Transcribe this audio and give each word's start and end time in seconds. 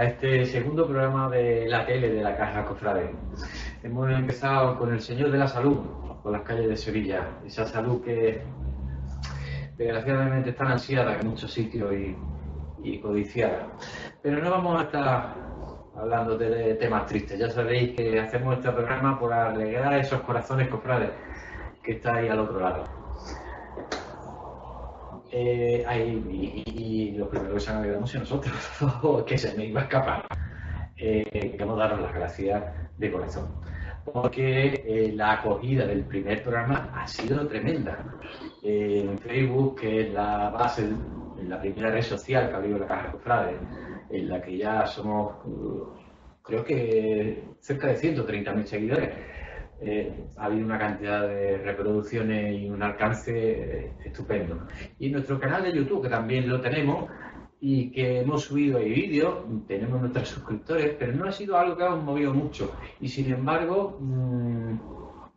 A 0.00 0.04
este 0.04 0.46
segundo 0.46 0.86
programa 0.86 1.28
de 1.28 1.68
la 1.68 1.84
tele 1.84 2.08
de 2.08 2.22
la 2.22 2.34
Caja 2.34 2.64
Cofrade. 2.64 3.10
Hemos 3.82 4.10
empezado 4.10 4.78
con 4.78 4.94
el 4.94 5.00
Señor 5.02 5.30
de 5.30 5.36
la 5.36 5.46
Salud, 5.46 5.76
por 6.22 6.32
las 6.32 6.40
calles 6.40 6.70
de 6.70 6.76
Sevilla. 6.78 7.28
Esa 7.44 7.66
salud 7.66 8.02
que 8.02 8.40
desgraciadamente 9.76 10.50
está 10.50 10.64
ansiada 10.64 11.18
en 11.20 11.28
muchos 11.28 11.52
sitios 11.52 11.92
y, 11.92 12.16
y 12.82 12.98
codiciada. 12.98 13.66
Pero 14.22 14.42
no 14.42 14.50
vamos 14.50 14.80
a 14.80 14.84
estar 14.84 15.34
hablando 15.94 16.38
de 16.38 16.76
temas 16.76 17.04
tristes. 17.04 17.38
Ya 17.38 17.50
sabéis 17.50 17.94
que 17.94 18.18
hacemos 18.18 18.56
este 18.56 18.70
programa 18.70 19.20
por 19.20 19.34
alegrar 19.34 19.92
esos 19.98 20.22
corazones 20.22 20.68
cofrades 20.68 21.10
que 21.82 21.92
está 21.92 22.14
ahí 22.14 22.28
al 22.28 22.38
otro 22.38 22.58
lado. 22.58 22.99
Eh, 25.32 25.84
y, 26.66 27.12
los 27.12 27.28
primeros 27.28 27.54
que 27.54 27.60
se 27.60 27.70
han 27.70 27.76
alegrado 27.78 28.00
nosotros, 28.00 29.24
que 29.26 29.38
se 29.38 29.56
me 29.56 29.66
iba 29.66 29.82
a 29.82 29.84
escapar. 29.84 30.26
Eh, 30.96 31.24
queremos 31.52 31.78
daros 31.78 32.00
las 32.00 32.12
gracias 32.12 32.62
de 32.98 33.12
corazón, 33.12 33.48
porque 34.12 34.82
eh, 34.84 35.12
la 35.14 35.34
acogida 35.34 35.86
del 35.86 36.04
primer 36.04 36.42
programa 36.42 36.90
ha 36.94 37.06
sido 37.06 37.46
tremenda. 37.46 38.04
en 38.62 39.18
Facebook, 39.18 39.80
que 39.80 40.02
es 40.02 40.12
la 40.12 40.50
base, 40.50 40.88
la 41.48 41.60
primera 41.60 41.90
red 41.90 42.02
social 42.02 42.48
que 42.48 42.56
abrió 42.56 42.78
la 42.78 42.86
Caja 42.86 43.12
Cofrade, 43.12 43.56
en 44.10 44.28
la 44.28 44.42
que 44.42 44.58
ya 44.58 44.86
somos, 44.86 45.36
creo 46.42 46.64
que 46.64 47.44
cerca 47.60 47.86
de 47.86 47.96
130.000 47.96 48.64
seguidores 48.64 49.10
eh, 49.82 50.26
ha 50.36 50.44
habido 50.44 50.66
una 50.66 50.78
cantidad 50.78 51.26
de 51.26 51.58
reproducciones 51.58 52.60
y 52.60 52.68
un 52.68 52.82
alcance 52.82 53.32
eh, 53.34 53.92
estupendo. 54.04 54.66
Y 54.98 55.10
nuestro 55.10 55.40
canal 55.40 55.62
de 55.62 55.72
YouTube, 55.72 56.02
que 56.02 56.08
también 56.08 56.48
lo 56.48 56.60
tenemos 56.60 57.10
y 57.60 57.90
que 57.90 58.20
hemos 58.20 58.44
subido 58.44 58.78
ahí 58.78 58.92
vídeos, 58.92 59.44
tenemos 59.66 60.00
nuestros 60.00 60.28
suscriptores, 60.34 60.96
pero 60.98 61.12
no 61.12 61.26
ha 61.26 61.32
sido 61.32 61.56
algo 61.56 61.76
que 61.76 61.84
hemos 61.84 62.04
movido 62.04 62.34
mucho. 62.34 62.74
Y 63.00 63.08
sin 63.08 63.32
embargo, 63.32 63.96
mm, 64.00 64.74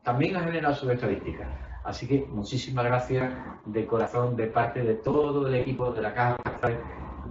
también 0.04 0.36
ha 0.36 0.44
generado 0.44 0.76
sus 0.76 0.90
estadísticas. 0.90 1.48
Así 1.86 2.08
que 2.08 2.26
muchísimas 2.30 2.86
gracias 2.86 3.34
de 3.66 3.86
corazón 3.86 4.36
de 4.36 4.48
parte 4.48 4.84
de 4.84 4.96
todo 4.96 5.48
el 5.48 5.56
equipo 5.56 5.92
de 5.92 6.02
la 6.02 6.14
Caja 6.14 6.38
Cofrade 6.44 6.80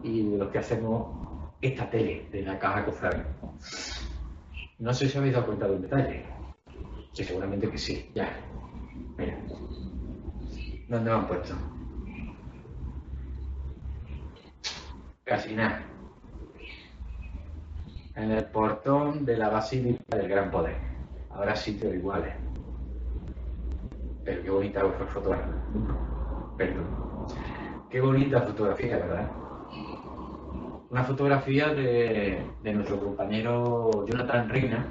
y 0.02 0.30
de 0.30 0.38
los 0.38 0.48
que 0.48 0.58
hacemos 0.58 1.08
esta 1.60 1.88
tele 1.88 2.26
de 2.30 2.42
la 2.42 2.58
Caja 2.58 2.84
Cofrade. 2.84 3.24
No 4.78 4.92
sé 4.92 5.08
si 5.08 5.16
habéis 5.16 5.34
dado 5.34 5.46
cuenta 5.46 5.66
de 5.68 5.76
un 5.76 5.82
detalle. 5.82 6.41
Sí, 7.12 7.24
seguramente 7.24 7.70
que 7.70 7.78
sí. 7.78 8.10
Ya. 8.14 8.32
Mira. 9.18 9.38
¿Dónde 10.88 11.10
me 11.10 11.16
han 11.16 11.28
puesto? 11.28 11.54
Casi 15.24 15.54
nada. 15.54 15.82
En 18.14 18.30
el 18.30 18.44
portón 18.46 19.24
de 19.24 19.36
la 19.36 19.48
Basílica 19.48 20.16
del 20.16 20.28
Gran 20.28 20.50
Poder. 20.50 20.76
Habrá 21.30 21.54
sitios 21.56 21.94
iguales. 21.94 22.34
Pero 24.24 24.42
qué 24.42 24.50
bonita 24.50 24.80
fotografía. 25.08 25.54
Perdón. 26.56 26.86
Qué 27.90 28.00
bonita 28.00 28.40
fotografía, 28.40 28.96
¿verdad? 28.96 29.30
Una 30.90 31.04
fotografía 31.04 31.68
de, 31.68 32.42
de 32.62 32.72
nuestro 32.74 32.98
compañero 33.00 34.06
Jonathan 34.06 34.48
Reina, 34.48 34.86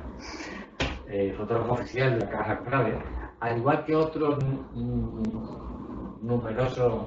eh, 1.11 1.33
fotógrafo 1.35 1.73
oficial 1.73 2.17
de 2.17 2.25
la 2.25 2.29
Caja 2.31 2.57
Cofrade, 2.59 2.97
al 3.41 3.57
igual 3.57 3.83
que 3.83 3.95
otros 3.95 4.39
numerosos 6.21 7.03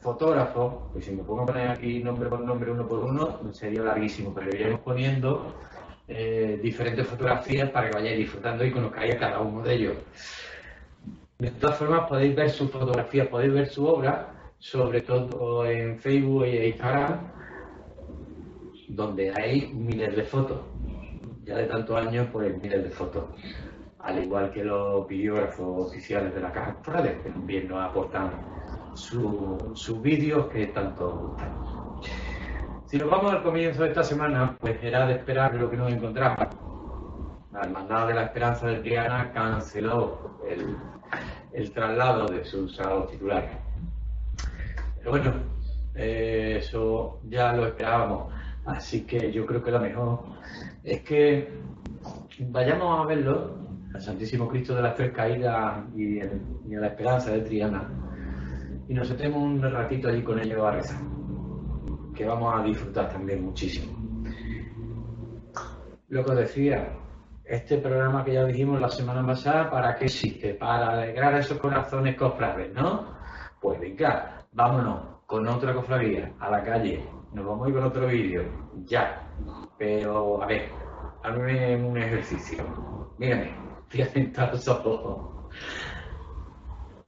fotógrafos, 0.00 0.74
pues 0.92 1.04
si 1.04 1.12
me 1.12 1.24
pongo 1.24 1.42
a 1.42 1.46
poner 1.46 1.68
aquí 1.70 2.02
nombre 2.02 2.28
por 2.28 2.40
nombre, 2.40 2.70
uno 2.70 2.86
por 2.86 3.00
uno, 3.00 3.52
sería 3.52 3.82
larguísimo, 3.82 4.32
pero 4.32 4.54
iremos 4.54 4.80
poniendo 4.80 5.54
eh, 6.06 6.60
diferentes 6.62 7.06
fotografías 7.06 7.70
para 7.70 7.90
que 7.90 7.96
vayáis 7.96 8.18
disfrutando 8.18 8.64
y 8.64 8.70
conozcáis 8.70 9.16
a 9.16 9.18
cada 9.18 9.40
uno 9.40 9.62
de 9.62 9.74
ellos. 9.74 9.96
De 11.38 11.50
todas 11.50 11.76
formas, 11.76 12.08
podéis 12.08 12.36
ver 12.36 12.50
sus 12.50 12.70
fotografías, 12.70 13.26
podéis 13.26 13.52
ver 13.52 13.66
su 13.66 13.84
obra, 13.86 14.34
sobre 14.58 15.00
todo 15.00 15.66
en 15.66 15.98
Facebook 15.98 16.44
e 16.44 16.68
Instagram, 16.68 17.18
donde 18.88 19.32
hay 19.34 19.72
miles 19.72 20.14
de 20.14 20.22
fotos 20.22 20.71
ya 21.44 21.56
de 21.56 21.64
tantos 21.64 21.96
años, 21.96 22.28
pues 22.32 22.56
miles 22.62 22.84
de 22.84 22.90
fotos. 22.90 23.24
Al 23.98 24.22
igual 24.22 24.50
que 24.50 24.64
los 24.64 25.06
biógrafos 25.06 25.88
oficiales 25.88 26.34
de 26.34 26.40
la 26.40 26.52
Caja 26.52 26.74
Cofrade, 26.74 27.20
que 27.22 27.30
también 27.30 27.68
nos 27.68 27.88
aportan 27.88 28.30
sus 28.94 30.02
vídeos 30.02 30.46
que 30.48 30.66
tanto 30.68 31.10
gustan. 31.10 31.52
Si 32.86 32.98
nos 32.98 33.08
vamos 33.08 33.32
al 33.32 33.42
comienzo 33.42 33.82
de 33.84 33.88
esta 33.88 34.02
semana, 34.02 34.56
pues 34.60 34.76
era 34.82 35.06
de 35.06 35.14
esperar 35.14 35.54
lo 35.54 35.70
que 35.70 35.76
nos 35.76 35.90
encontramos. 35.90 36.48
La 37.52 37.60
Hermandad 37.60 38.08
de 38.08 38.14
la 38.14 38.24
Esperanza 38.24 38.66
de 38.66 38.80
Triana 38.80 39.32
canceló 39.32 40.40
el, 41.52 41.72
traslado 41.72 42.26
de 42.26 42.44
sus 42.44 42.76
sábados 42.76 43.10
titulares. 43.10 43.50
Pero 44.98 45.10
bueno, 45.10 45.32
eh, 45.94 46.56
eso 46.58 47.20
ya 47.28 47.52
lo 47.52 47.66
esperábamos. 47.66 48.32
Así 48.66 49.06
que 49.06 49.32
yo 49.32 49.46
creo 49.46 49.62
que 49.62 49.70
lo 49.70 49.80
mejor 49.80 50.20
es 50.84 51.00
que 51.02 51.48
vayamos 52.38 53.00
a 53.00 53.06
verlo, 53.06 53.58
al 53.94 54.00
Santísimo 54.00 54.48
Cristo 54.48 54.74
de 54.74 54.82
las 54.82 54.94
Tres 54.94 55.12
Caídas 55.12 55.84
y, 55.94 56.20
a 56.20 56.28
la 56.80 56.86
Esperanza 56.88 57.30
de 57.30 57.42
Triana, 57.42 57.88
y 58.88 58.94
nos 58.94 59.08
sentemos 59.08 59.42
un 59.42 59.62
ratito 59.62 60.08
allí 60.08 60.22
con 60.22 60.38
ellos 60.38 60.64
a 60.64 60.72
rezar, 60.72 61.00
que 62.14 62.24
vamos 62.24 62.54
a 62.54 62.62
disfrutar 62.62 63.08
también 63.10 63.44
muchísimo. 63.44 63.96
Lo 66.08 66.24
que 66.24 66.34
decía, 66.34 66.92
este 67.44 67.78
programa 67.78 68.24
que 68.24 68.34
ya 68.34 68.44
dijimos 68.44 68.80
la 68.80 68.88
semana 68.88 69.24
pasada, 69.26 69.70
¿para 69.70 69.94
qué 69.96 70.06
existe? 70.06 70.54
Para 70.54 70.90
alegrar 70.90 71.34
esos 71.36 71.58
corazones 71.58 72.16
cofrades, 72.16 72.72
¿no? 72.74 73.12
Pues 73.60 73.80
venga, 73.80 74.44
vámonos 74.52 75.00
con 75.26 75.46
otra 75.48 75.72
cofradía, 75.72 76.32
a 76.38 76.50
la 76.50 76.62
calle, 76.62 77.02
nos 77.34 77.46
vamos 77.46 77.66
a 77.66 77.68
ir 77.70 77.74
con 77.74 77.84
otro 77.84 78.06
vídeo, 78.06 78.44
ya. 78.84 79.26
Pero, 79.78 80.42
a 80.42 80.46
ver, 80.46 80.70
hazme 81.22 81.76
un 81.76 81.96
ejercicio. 81.96 82.64
Mírame, 83.18 83.54
en 83.92 84.32
los 84.50 84.68
ojos. 84.68 85.50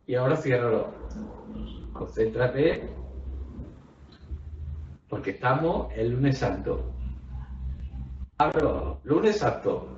Y 0.06 0.14
ahora 0.14 0.36
ciérralo. 0.36 0.92
Concéntrate. 1.92 2.90
Porque 5.08 5.30
estamos 5.30 5.92
el 5.94 6.10
lunes 6.10 6.38
santo. 6.38 6.92
Abro, 8.38 9.00
lunes 9.04 9.38
santo. 9.38 9.88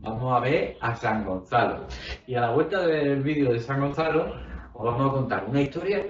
Vamos 0.00 0.36
a 0.36 0.40
ver 0.40 0.76
a 0.80 0.94
San 0.94 1.24
Gonzalo. 1.24 1.86
Y 2.26 2.34
a 2.34 2.40
la 2.40 2.50
vuelta 2.52 2.86
del 2.86 3.22
vídeo 3.22 3.52
de 3.52 3.58
San 3.58 3.80
Gonzalo, 3.80 4.32
os 4.74 4.84
vamos 4.84 5.10
a 5.10 5.12
contar 5.12 5.44
una 5.44 5.60
historia 5.60 6.06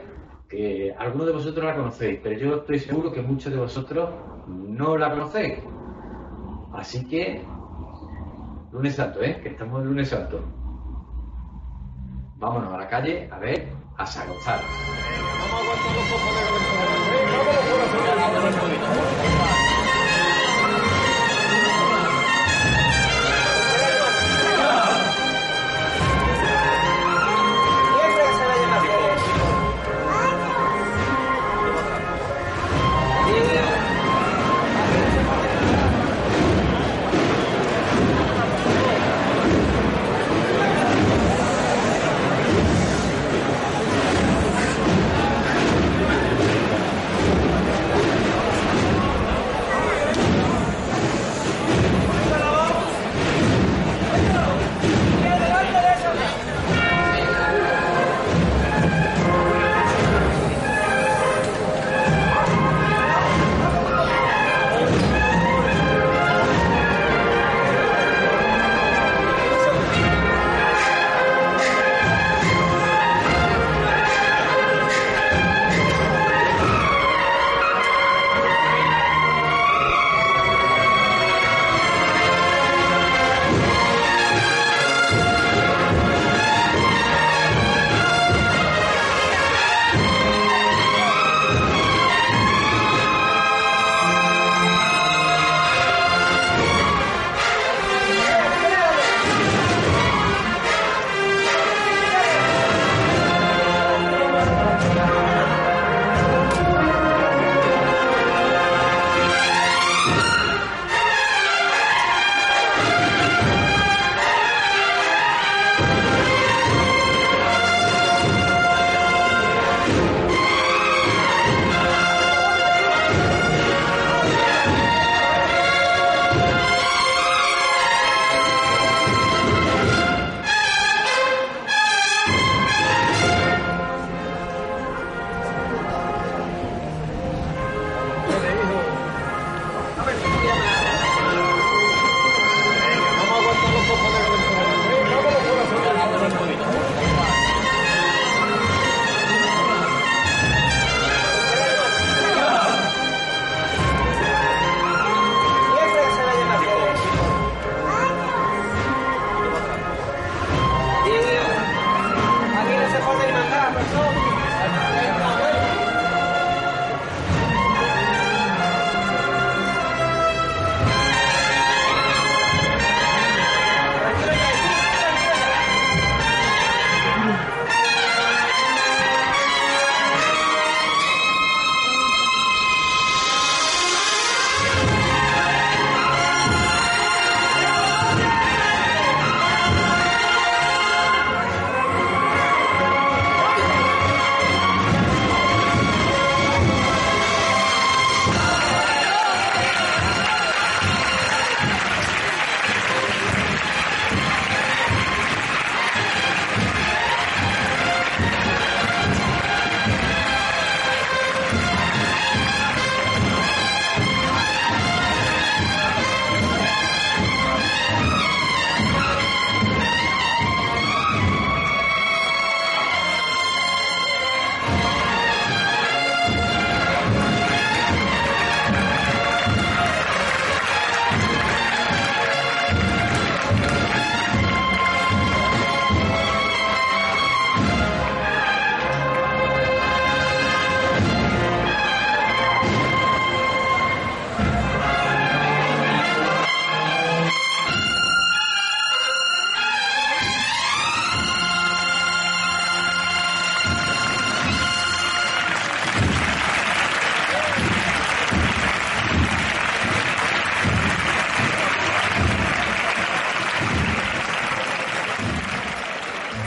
que 0.48 0.94
algunos 0.98 1.26
de 1.26 1.32
vosotros 1.32 1.64
la 1.64 1.76
conocéis, 1.76 2.20
pero 2.22 2.38
yo 2.38 2.56
estoy 2.56 2.78
seguro 2.78 3.12
que 3.12 3.20
muchos 3.20 3.52
de 3.52 3.58
vosotros 3.58 4.10
no 4.46 4.96
la 4.96 5.10
conocéis. 5.10 5.58
Así 6.72 7.04
que, 7.06 7.42
lunes 8.72 8.94
santo, 8.94 9.22
¿eh? 9.22 9.40
Que 9.42 9.50
estamos 9.50 9.82
en 9.82 9.88
lunes 9.88 10.08
santo. 10.08 10.40
Vámonos 12.36 12.72
a 12.72 12.78
la 12.78 12.88
calle 12.88 13.28
a 13.30 13.38
ver 13.38 13.68
a 13.96 14.06
San. 14.06 14.28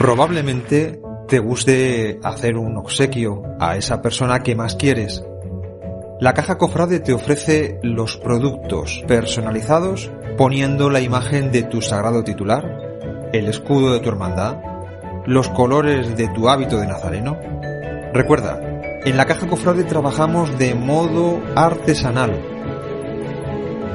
Probablemente 0.02 1.00
te 1.28 1.38
guste 1.38 2.18
hacer 2.24 2.56
un 2.56 2.76
obsequio 2.76 3.44
a 3.60 3.76
esa 3.76 4.02
persona 4.02 4.40
que 4.40 4.56
más 4.56 4.74
quieres. 4.74 5.24
La 6.18 6.34
caja 6.34 6.58
cofrade 6.58 6.98
te 6.98 7.12
ofrece 7.12 7.78
los 7.84 8.16
productos 8.16 9.04
personalizados 9.06 10.10
poniendo 10.36 10.90
la 10.90 10.98
imagen 10.98 11.52
de 11.52 11.62
tu 11.62 11.80
sagrado 11.80 12.24
titular, 12.24 13.30
el 13.32 13.46
escudo 13.46 13.92
de 13.92 14.00
tu 14.00 14.08
hermandad, 14.08 14.56
los 15.24 15.48
colores 15.50 16.16
de 16.16 16.26
tu 16.30 16.48
hábito 16.48 16.78
de 16.78 16.88
nazareno. 16.88 17.38
Recuerda, 18.12 18.60
en 19.04 19.16
la 19.16 19.26
caja 19.26 19.46
cofrade 19.46 19.84
trabajamos 19.84 20.58
de 20.58 20.74
modo 20.74 21.40
artesanal. 21.54 22.42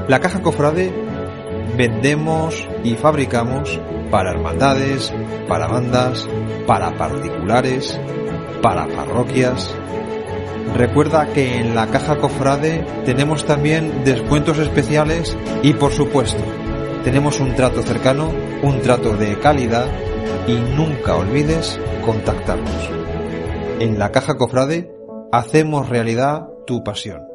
La 0.08 0.22
caja 0.22 0.42
cofrade 0.42 0.90
vendemos 1.75 2.67
y 2.83 2.95
fabricamos 2.95 3.79
para 4.09 4.31
hermandades, 4.31 5.13
para 5.47 5.67
bandas, 5.67 6.27
para 6.65 6.97
particulares, 6.97 8.00
para 8.62 8.88
parroquias. 8.88 9.74
Recuerda 10.75 11.27
que 11.27 11.59
en 11.59 11.75
la 11.75 11.88
caja 11.88 12.17
cofrade 12.17 12.86
tenemos 13.05 13.45
también 13.45 14.03
descuentos 14.03 14.57
especiales 14.59 15.36
y 15.63 15.74
por 15.74 15.91
supuesto 15.91 16.43
tenemos 17.03 17.39
un 17.39 17.55
trato 17.55 17.81
cercano, 17.83 18.31
un 18.63 18.81
trato 18.81 19.15
de 19.15 19.39
calidad 19.39 19.88
y 20.45 20.55
nunca 20.55 21.15
olvides 21.15 21.79
contactarnos. 22.05 22.89
En 23.79 23.97
la 23.97 24.12
caja 24.12 24.36
cofrade 24.36 24.91
hacemos 25.31 25.89
realidad 25.89 26.47
tu 26.65 26.83
pasión. 26.83 27.26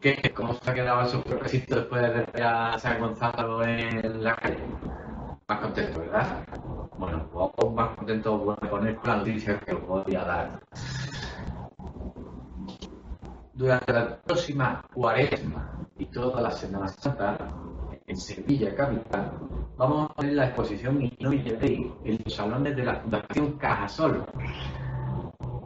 ¿Qué? 0.00 0.32
¿Cómo 0.34 0.54
se 0.54 0.70
ha 0.70 0.72
quedado 0.72 1.06
su 1.10 1.22
propósito 1.22 1.76
después 1.76 2.00
de 2.00 2.08
ver 2.08 2.42
a 2.42 2.78
San 2.78 2.98
Gonzalo 3.00 3.62
en 3.62 4.24
la 4.24 4.34
calle? 4.34 4.56
Más 5.46 5.60
contento, 5.60 6.00
¿verdad? 6.00 6.42
Bueno, 6.96 7.28
aún 7.58 7.74
más 7.74 7.96
contento 7.96 8.38
voy 8.38 8.56
a 8.62 8.70
poner 8.70 8.96
con 8.96 9.10
la 9.10 9.16
noticia 9.18 9.60
que 9.60 9.74
os 9.74 9.86
voy 9.86 10.14
a 10.14 10.24
dar. 10.24 10.60
Durante 13.52 13.92
la 13.92 14.16
próxima 14.22 14.82
cuaresma 14.94 15.70
y 15.98 16.06
toda 16.06 16.40
la 16.40 16.50
Semana 16.50 16.88
Santa, 16.88 17.36
en 18.06 18.16
Sevilla 18.16 18.74
Capital, 18.74 19.32
vamos 19.76 20.10
a 20.10 20.14
poner 20.14 20.32
la 20.32 20.46
exposición 20.46 21.10
No 21.18 21.32
Llevéis 21.32 21.88
en 22.04 22.18
los 22.24 22.34
salones 22.34 22.74
de 22.74 22.84
la 22.84 22.96
Fundación 22.96 23.58
Cajasol 23.58 24.24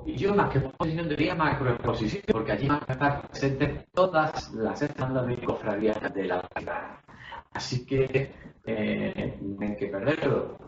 y 0.07 0.17
yo 0.17 0.35
más 0.35 0.51
que 0.51 0.59
exposición 0.59 1.09
diría 1.09 1.35
macroexposición, 1.35 2.23
porque 2.31 2.53
allí 2.53 2.69
van 2.69 2.83
a 2.87 2.93
estar 2.93 3.29
presentes 3.29 3.87
todas 3.93 4.53
las 4.53 4.83
estándar 4.83 5.27
de 5.27 5.37
cofradías 5.39 6.13
de 6.15 6.25
la 6.25 6.43
ciudad. 6.57 6.99
Así 7.53 7.87
que 7.87 8.33
eh, 8.67 9.39
no 9.41 9.67
hay 9.67 9.77
que 9.77 9.87
perderlo. 9.87 10.59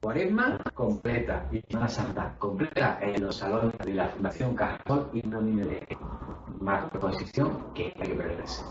Cuaresma 0.00 0.58
completa 0.74 1.46
y 1.52 1.60
Semana 1.60 1.88
Santa 1.88 2.34
completa 2.38 2.98
en 3.00 3.22
los 3.22 3.36
salones 3.36 3.78
de 3.78 3.94
la 3.94 4.08
Fundación 4.08 4.56
Cajasol 4.56 5.10
y 5.12 5.22
no 5.22 5.40
ni 5.40 5.62
de 5.62 5.96
macroexposición 6.60 7.72
que 7.72 7.94
hay 7.96 8.08
que 8.08 8.14
perderse. 8.14 8.64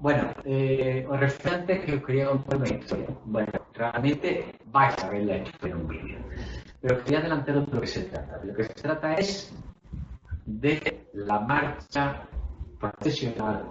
Bueno, 0.00 0.32
eh, 0.44 1.06
os 1.08 1.20
refiero 1.20 1.58
antes 1.58 1.84
que 1.84 1.94
os 1.94 2.02
quería 2.02 2.26
contar 2.26 2.56
una 2.56 2.68
historia. 2.68 3.06
Bueno, 3.26 3.52
realmente 3.74 4.52
vais 4.66 4.98
a 5.04 5.10
ver 5.10 5.22
la 5.24 5.36
historia 5.36 5.74
en 5.74 5.80
un 5.80 5.88
vídeo. 5.88 6.18
Pero 6.82 7.04
quería 7.04 7.20
adelantaros 7.20 7.66
de 7.66 7.72
lo 7.72 7.80
que 7.80 7.86
se 7.86 8.02
trata. 8.02 8.40
lo 8.44 8.54
que 8.54 8.64
se 8.64 8.74
trata 8.74 9.14
es 9.14 9.52
de 10.44 11.08
la 11.14 11.38
marcha 11.38 12.26
profesional 12.80 13.64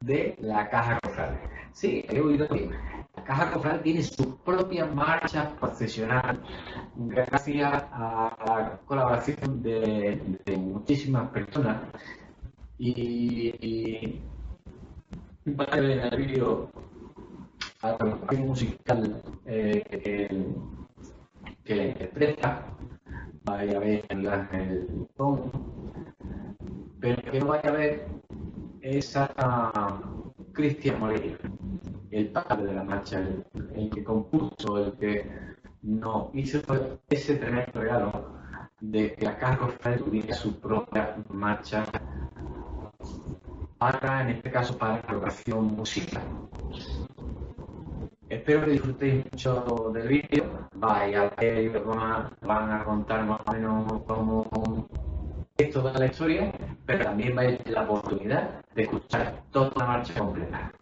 de 0.00 0.36
la 0.40 0.70
Caja 0.70 1.00
Cofrade. 1.02 1.38
Sí, 1.72 2.04
he 2.08 2.20
oído 2.20 2.46
bien. 2.48 2.70
La 3.16 3.24
Caja 3.24 3.50
Cofrade 3.50 3.80
tiene 3.80 4.02
su 4.04 4.36
propia 4.38 4.86
marcha 4.86 5.50
profesional 5.58 6.40
gracias 6.94 7.84
a 7.92 8.36
la 8.46 8.80
colaboración 8.86 9.60
de, 9.62 10.38
muchísimas 10.56 11.28
personas. 11.30 11.82
Y, 12.78 13.54
y 13.60 14.22
un 15.46 15.56
par 15.56 15.70
de 15.80 16.08
el 16.08 16.16
vídeo 16.16 16.70
a 17.82 17.96
la 18.00 18.38
musical 18.38 19.22
eh, 19.46 20.28
que 21.64 21.74
la 21.74 21.84
interpreta, 21.86 22.66
vaya 23.44 23.76
a 23.76 23.80
ver 23.80 24.04
el 24.10 25.08
Tom, 25.16 25.50
pero 27.00 27.22
que 27.30 27.40
no 27.40 27.46
vaya 27.46 27.68
a 27.68 27.72
ver 27.72 28.06
es 28.80 29.16
a 29.16 30.00
Cristian 30.52 31.00
Moreira, 31.00 31.38
el 32.10 32.28
padre 32.28 32.66
de 32.66 32.74
la 32.74 32.84
marcha, 32.84 33.18
el, 33.18 33.90
que 33.90 34.04
compuso, 34.04 34.78
el 34.78 34.92
que 34.92 35.30
no 35.82 36.30
hizo 36.34 36.60
ese 37.08 37.36
tremendo 37.36 37.80
regalo 37.80 38.34
de 38.80 39.14
que 39.14 39.24
la 39.24 39.38
Carlos 39.38 39.72
tuviera 39.98 40.34
su 40.34 40.60
propia 40.60 41.16
marcha 41.30 41.84
para, 43.78 44.22
en 44.22 44.36
este 44.36 44.50
caso, 44.50 44.76
para 44.76 45.02
la 45.02 45.12
educación 45.12 45.74
musical. 45.74 46.22
Espero 48.34 48.64
que 48.64 48.72
disfrutéis 48.72 49.24
mucho 49.30 49.92
del 49.94 50.08
vídeo. 50.08 50.68
Vaya, 50.74 51.30
van, 51.84 52.30
van 52.42 52.72
a 52.72 52.84
contar 52.84 53.24
más 53.24 53.40
o 53.46 53.52
menos 53.52 54.02
cómo 54.08 54.88
es 55.56 55.70
toda 55.70 55.92
la 55.92 56.06
historia, 56.06 56.52
pero 56.84 57.04
también 57.04 57.36
vais 57.36 57.54
a 57.54 57.62
tener 57.62 57.74
la 57.74 57.82
oportunidad 57.84 58.64
de 58.74 58.82
escuchar 58.82 59.44
toda 59.52 59.70
la 59.76 59.86
marcha 59.86 60.14
completa. 60.14 60.72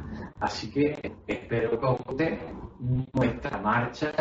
Así 0.41 0.71
que 0.71 1.15
espero 1.27 1.79
que 1.79 1.87
os 1.87 1.99
guste 1.99 2.41
nuestra 3.13 3.59
marcha, 3.59 4.13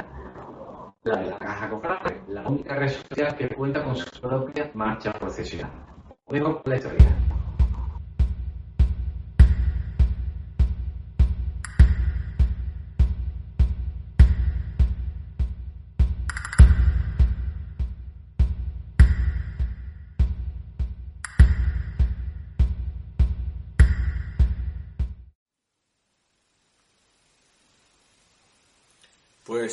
la 1.04 1.16
de 1.16 1.30
la 1.30 1.38
Caja 1.38 1.70
Cofrade, 1.70 2.22
la 2.28 2.42
única 2.50 2.76
red 2.76 2.90
social 2.90 3.36
que 3.38 3.48
cuenta 3.48 3.82
con 3.82 3.96
su 3.96 4.20
propia 4.20 4.70
marcha 4.74 5.14
procesional. 5.14 5.72
Vemos 6.28 6.58
con 6.62 6.70
la 6.70 6.76
historia. 6.76 7.31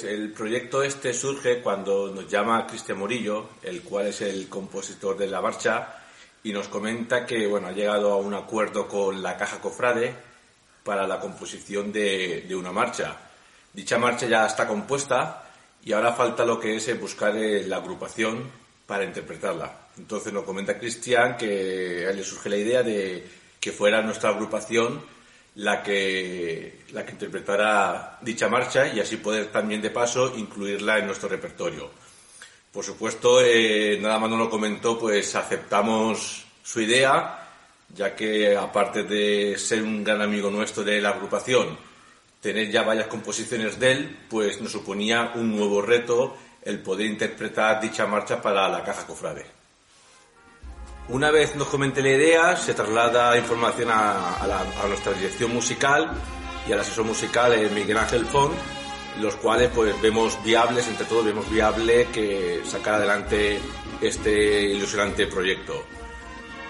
Pues 0.01 0.13
el 0.13 0.31
proyecto 0.31 0.81
este 0.85 1.13
surge 1.13 1.61
cuando 1.61 2.13
nos 2.15 2.29
llama 2.29 2.69
Cristian 2.69 2.99
Murillo, 2.99 3.49
el 3.65 3.83
cual 3.83 4.07
es 4.07 4.21
el 4.21 4.49
compositor 4.49 5.19
de 5.19 5.27
la 5.27 5.41
marcha, 5.41 6.05
y 6.45 6.53
nos 6.53 6.69
comenta 6.69 7.27
que 7.27 7.49
bueno, 7.49 7.67
ha 7.67 7.73
llegado 7.73 8.13
a 8.13 8.17
un 8.19 8.33
acuerdo 8.33 8.87
con 8.87 9.21
la 9.21 9.37
Caja 9.37 9.61
Cofrade 9.61 10.15
para 10.85 11.05
la 11.05 11.19
composición 11.19 11.91
de, 11.91 12.47
una 12.55 12.71
marcha. 12.71 13.17
Dicha 13.73 13.99
marcha 13.99 14.29
ya 14.29 14.47
está 14.47 14.69
compuesta 14.69 15.51
y 15.83 15.93
ahora 15.93 16.13
falta 16.13 16.45
lo 16.45 16.61
que 16.61 16.77
es 16.77 17.01
buscar 17.01 17.37
eh, 17.37 17.67
la 17.67 17.79
agrupación 17.79 18.49
para 18.87 19.03
interpretarla. 19.03 19.89
Entonces 19.97 20.33
nos 20.33 20.45
comenta 20.45 20.79
Cristian 20.79 21.37
que 21.37 22.09
le 22.15 22.23
surge 22.23 22.49
la 22.49 22.57
idea 22.57 22.85
de 22.85 23.27
que 23.59 23.73
fuera 23.73 24.01
nuestra 24.01 24.31
agrupación 24.31 25.03
la 25.59 25.83
que, 25.83 26.83
la 26.93 27.05
que 27.05 27.13
interpretara 27.13 28.19
dicha 28.23 28.49
marcha 28.49 28.87
y 28.87 29.01
así 29.01 29.17
poder 29.17 29.47
también 29.47 29.83
de 29.83 29.91
paso 29.91 30.35
incluirla 30.37 30.99
en 30.99 31.07
nuestro 31.07 31.29
repertorio. 31.29 31.91
Por 32.73 32.85
supuesto, 32.85 33.41
eh, 33.43 33.99
nada 34.01 34.21
más 34.21 34.31
no 34.31 34.37
lo 34.37 34.49
comentó, 34.49 34.97
pues 34.99 35.35
aceptamos 35.35 36.45
su 36.63 36.81
idea, 36.81 37.49
ya 37.93 38.15
que 38.15 38.57
aparte 38.57 39.03
de 39.03 39.59
ser 39.59 39.83
un 39.83 40.05
gran 40.05 40.23
amigo 40.23 40.49
nuestro 40.49 40.85
de 40.85 41.01
la 41.01 41.11
agrupación, 41.11 41.77
tener 42.41 42.71
ya 42.71 42.83
varias 42.83 43.09
composiciones 43.09 43.81
de 43.81 43.91
él, 43.91 44.19
pues 44.31 44.61
nos 44.61 44.71
suponía 44.71 45.33
un 45.35 45.57
nuevo 45.57 45.83
reto 45.83 46.37
el 46.63 46.81
poder 46.81 47.07
interpretar 47.07 47.81
dicha 47.81 48.07
marcha 48.07 48.41
para 48.41 48.69
la 48.69 48.85
caja 48.85 49.07
cofrade. 49.07 49.58
Una 51.11 51.31
vez 51.31 51.57
nos 51.57 51.69
comente 51.69 52.03
la 52.03 52.11
idea, 52.11 52.57
se 52.57 52.75
traslada 52.75 53.39
información 53.39 53.89
a, 53.91 54.47
nuestra 54.87 55.15
dirección 55.15 55.55
musical 55.55 56.11
y 56.69 56.73
al 56.73 56.81
asesor 56.81 57.07
musical 57.07 57.71
Miguel 57.75 57.97
Ángel 57.97 58.27
Font, 58.27 58.55
los 59.19 59.35
cuales 59.37 59.71
pues 59.75 59.99
vemos 60.03 60.39
viables, 60.45 60.87
entre 60.87 61.07
todos 61.07 61.25
vemos 61.25 61.49
viable 61.49 62.09
que 62.13 62.61
sacar 62.67 62.95
adelante 62.95 63.59
este 64.03 64.65
ilusionante 64.65 65.27
proyecto. 65.27 65.83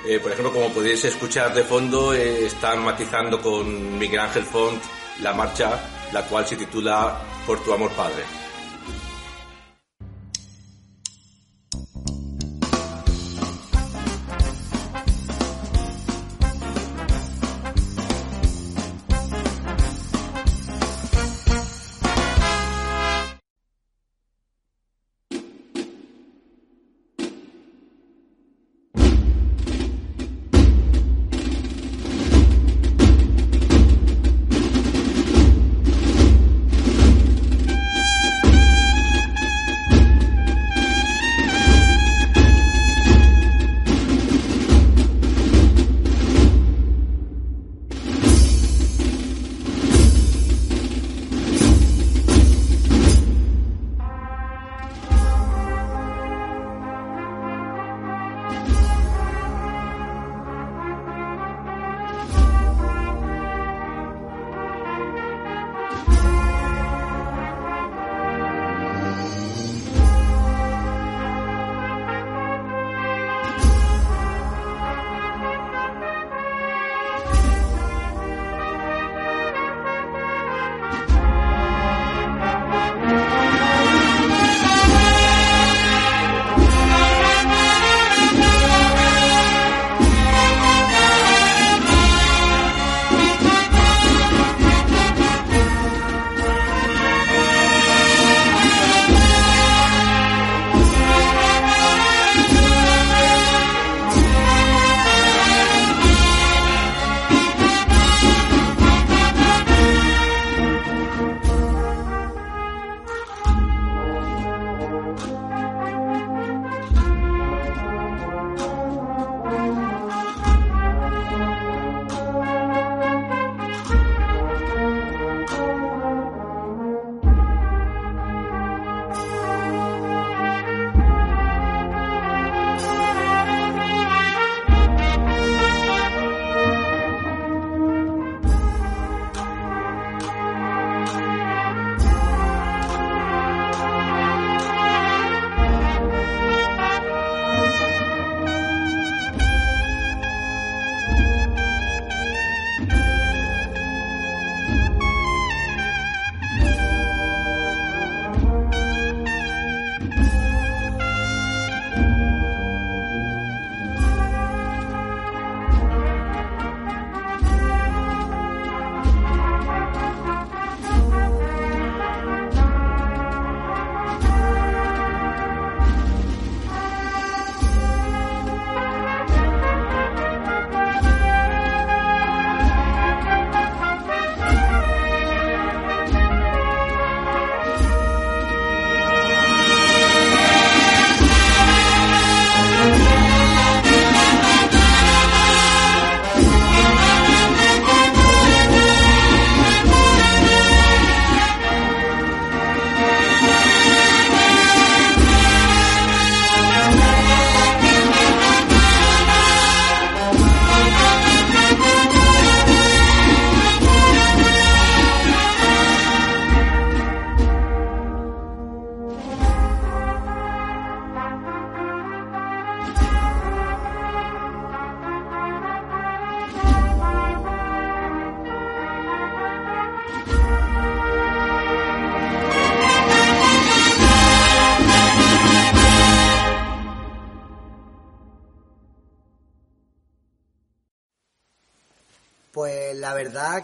Eh, 0.07 0.21
por 0.21 0.31
ejemplo, 0.31 0.53
como 0.53 0.69
podéis 0.69 1.05
escuchar 1.05 1.53
de 1.53 1.65
fondo, 1.65 2.15
eh, 2.15 2.47
están 2.47 2.85
matizando 2.85 3.43
con 3.43 3.99
Miguel 3.99 4.21
Ángel 4.21 4.45
Font 4.45 4.81
la 5.21 5.33
marcha, 5.33 5.81
la 6.13 6.23
cual 6.27 6.47
se 6.47 6.57
titula 6.57 7.21
Por 7.45 7.59
tu 7.65 7.73
amor 7.73 7.91
padre. 7.91 8.48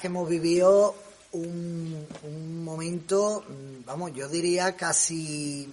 Que 0.04 0.08
hemos 0.08 0.28
vivido 0.28 0.94
un, 1.32 2.62
momento, 2.62 3.42
mm, 3.48 3.86
vamos, 3.86 4.12
yo 4.12 4.28
diría 4.28 4.76
casi, 4.76 5.66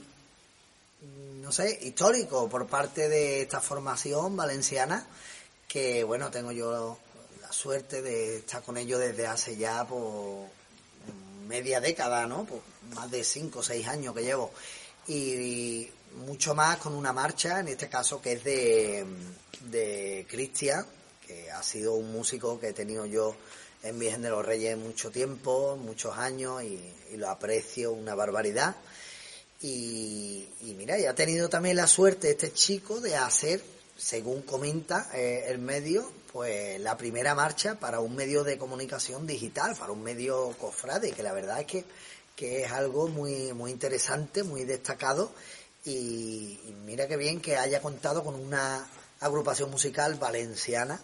mm, 1.02 1.42
no 1.42 1.52
sé, 1.52 1.78
histórico 1.82 2.48
por 2.48 2.66
parte 2.66 3.10
de 3.10 3.42
esta 3.42 3.60
formación 3.60 4.38
valenciana, 4.38 5.06
que 5.68 6.06
bueno, 6.06 6.32
tengo 6.32 6.54
yo 6.54 6.98
la 7.42 7.52
suerte 7.52 8.02
de 8.02 8.38
estar 8.38 8.64
con 8.64 8.78
ellos 8.78 9.02
desde 9.02 9.28
hace 9.28 9.58
ya 9.58 9.86
por 9.86 10.48
media 11.46 11.82
década, 11.82 12.26
¿no? 12.26 12.46
Por 12.46 12.62
más 12.96 13.12
de 13.12 13.26
cinco 13.26 13.60
o 13.60 13.64
seis 13.64 13.86
años 13.86 14.16
que 14.16 14.24
llevo. 14.24 14.54
Y 15.10 15.90
mucho 16.26 16.56
más 16.56 16.78
con 16.78 16.94
una 16.94 17.12
marcha, 17.12 17.60
en 17.60 17.68
este 17.68 17.90
caso 17.90 18.22
que 18.22 18.32
es 18.32 18.44
de, 18.46 19.06
de 19.70 20.26
Cristian, 20.30 20.86
que 21.28 21.52
ha 21.52 21.62
sido 21.62 21.96
un 21.96 22.14
músico 22.14 22.58
que 22.62 22.70
he 22.70 22.74
tenido 22.74 23.06
yo 23.06 23.36
en 23.84 24.00
Virgen 24.00 24.22
de 24.22 24.30
los 24.30 24.46
Reyes 24.46 24.78
mucho 24.78 25.12
tiempo, 25.12 25.78
muchos 25.78 26.18
años, 26.18 26.64
y, 26.64 26.80
lo 27.18 27.30
aprecio 27.30 27.92
una 27.92 28.16
barbaridad. 28.16 28.76
Y, 29.62 30.48
mira, 30.78 30.98
y 30.98 31.06
ha 31.06 31.14
tenido 31.14 31.50
también 31.50 31.76
la 31.76 31.88
suerte 31.88 32.32
este 32.32 32.52
chico 32.54 33.00
de 33.00 33.16
hacer, 33.16 33.62
según 33.98 34.42
comenta 34.42 35.10
eh, 35.14 35.46
el 35.48 35.60
medio, 35.60 36.12
pues 36.32 36.80
la 36.80 36.98
primera 36.98 37.36
marcha 37.36 37.80
para 37.80 38.00
un 38.00 38.16
medio 38.16 38.44
de 38.44 38.58
comunicación 38.58 39.28
digital, 39.28 39.76
para 39.78 39.92
un 39.92 40.02
medio 40.02 40.56
cofrade, 40.58 41.12
que 41.12 41.22
la 41.22 41.34
verdad 41.34 41.60
es 41.60 41.66
que, 41.68 41.86
que 42.36 42.64
es 42.64 42.72
algo 42.72 43.08
muy, 43.08 43.54
muy 43.54 43.72
interesante, 43.72 44.44
muy 44.44 44.64
destacado 44.64 45.32
y, 45.84 46.60
mira 46.86 47.08
qué 47.08 47.18
bien 47.18 47.42
que 47.42 47.58
haya 47.58 47.82
contado 47.82 48.24
con 48.24 48.36
una 48.36 48.88
agrupación 49.20 49.72
musical 49.72 50.16
valenciana 50.16 51.00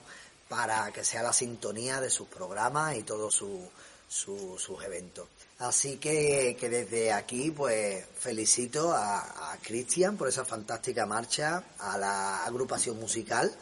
para 0.49 0.91
que 0.91 1.03
sea 1.03 1.23
la 1.23 1.33
sintonía 1.33 1.99
de 1.99 2.09
sus 2.09 2.27
programas 2.27 2.95
y 2.95 3.03
todos 3.03 3.33
su, 3.33 3.69
sus 4.07 4.83
eventos. 4.83 5.27
Así 5.59 5.97
que, 5.97 6.55
que, 6.59 6.69
desde 6.69 7.11
aquí 7.11 7.51
pues 7.51 8.05
felicito 8.19 8.93
a, 8.93 9.57
Cristian 9.61 10.17
por 10.17 10.27
esa 10.27 10.45
fantástica 10.45 11.05
marcha, 11.05 11.63
a 11.79 11.97
la 11.97 12.45
agrupación 12.45 12.99
musical 12.99 13.53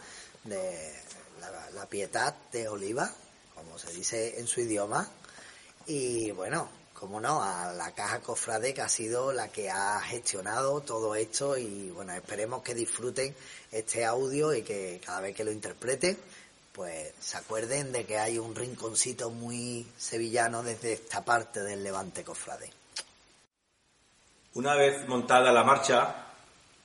de 0.43 0.93
la, 1.39 1.71
la 1.71 1.85
Pietad 1.87 2.33
de 2.51 2.67
Oliva, 2.67 3.11
como 3.55 3.79
se 3.79 3.91
dice 3.93 4.39
en 4.39 4.47
su 4.47 4.61
idioma. 4.61 5.09
Y 5.87 6.31
bueno, 6.31 6.69
como 6.93 7.19
no, 7.19 7.43
a 7.43 7.73
la 7.73 7.93
Caja 7.93 8.21
Cofrade 8.21 8.73
que 8.73 8.81
ha 8.81 8.89
sido 8.89 9.33
la 9.33 9.49
que 9.49 9.69
ha 9.69 9.99
gestionado 10.01 10.81
todo 10.81 11.13
esto 11.15 11.57
y 11.57 11.91
bueno, 11.91 12.13
esperemos 12.13 12.63
que 12.63 12.73
disfruten 12.73 13.35
este 13.71 14.05
audio 14.05 14.53
y 14.53 14.63
que 14.63 15.01
cada 15.05 15.21
vez 15.21 15.35
que 15.35 15.43
lo 15.43 15.51
interpreten, 15.51 16.17
pues 16.75 17.13
se 17.19 17.37
acuerden 17.37 17.91
de 17.91 18.05
que 18.05 18.17
hay 18.17 18.37
un 18.37 18.53
rinconcito 18.53 19.29
muy 19.29 19.87
sevillano 19.97 20.61
desde 20.61 20.93
esta 20.93 21.23
parte 21.23 21.63
del 21.63 21.83
Levante 21.83 22.23
Cofrade. 22.23 22.69
Una 24.55 24.75
vez 24.75 25.07
montada 25.07 25.51
la 25.51 25.63
marcha, 25.63 26.27